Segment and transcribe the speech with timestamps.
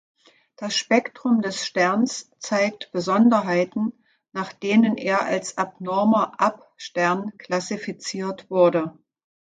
[0.55, 3.93] Das Spektrum des Sterns zeigt Besonderheiten,
[4.31, 8.97] nach denen er als abnormer Ap-Stern klassifiziert wurde.